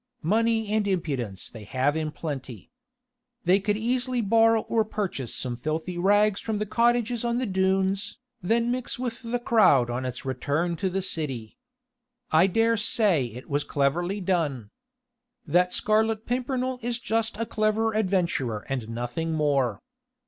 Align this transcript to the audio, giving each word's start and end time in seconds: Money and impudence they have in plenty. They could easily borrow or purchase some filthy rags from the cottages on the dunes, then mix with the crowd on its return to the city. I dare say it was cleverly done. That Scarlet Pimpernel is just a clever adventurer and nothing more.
Money 0.23 0.69
and 0.69 0.87
impudence 0.87 1.47
they 1.47 1.63
have 1.63 1.95
in 1.95 2.09
plenty. 2.09 2.71
They 3.45 3.59
could 3.59 3.77
easily 3.77 4.19
borrow 4.19 4.61
or 4.61 4.83
purchase 4.83 5.31
some 5.35 5.55
filthy 5.55 5.95
rags 5.95 6.39
from 6.41 6.57
the 6.57 6.65
cottages 6.65 7.23
on 7.23 7.37
the 7.37 7.45
dunes, 7.45 8.17
then 8.41 8.71
mix 8.71 8.97
with 8.97 9.21
the 9.21 9.37
crowd 9.37 9.91
on 9.91 10.03
its 10.03 10.25
return 10.25 10.75
to 10.77 10.89
the 10.89 11.03
city. 11.03 11.55
I 12.31 12.47
dare 12.47 12.77
say 12.77 13.25
it 13.27 13.47
was 13.47 13.63
cleverly 13.63 14.19
done. 14.21 14.71
That 15.45 15.71
Scarlet 15.71 16.25
Pimpernel 16.25 16.79
is 16.81 16.97
just 16.97 17.37
a 17.37 17.45
clever 17.45 17.93
adventurer 17.93 18.65
and 18.67 18.89
nothing 18.89 19.33
more. 19.33 19.83